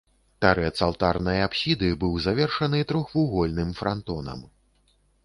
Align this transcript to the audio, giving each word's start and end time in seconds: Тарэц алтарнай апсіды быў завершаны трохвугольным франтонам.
Тарэц 0.43 0.71
алтарнай 0.85 1.39
апсіды 1.47 1.89
быў 2.03 2.17
завершаны 2.25 2.81
трохвугольным 2.93 3.69
франтонам. 3.81 4.39